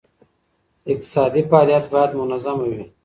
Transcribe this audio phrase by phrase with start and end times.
[0.89, 2.83] اقتصادي فعالیت باید منظمه وي.